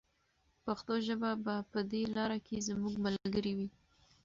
پښتو 0.65 0.93
ژبه 1.07 1.29
به 1.45 1.55
په 1.71 1.79
دې 1.91 2.01
لاره 2.15 2.37
کې 2.47 2.65
زموږ 2.67 2.93
ملګرې 3.05 3.53
وي. 3.57 3.69